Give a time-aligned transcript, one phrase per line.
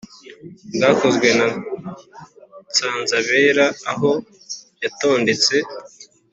[0.75, 1.47] bwakozwe na
[2.69, 4.11] Nsanzabera aho
[4.83, 5.55] yatondetse